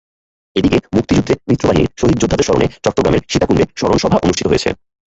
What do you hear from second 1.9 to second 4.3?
শহীদ যোদ্ধাদের স্মরণে চট্টগ্রামের সীতাকুণ্ডে স্মরণসভা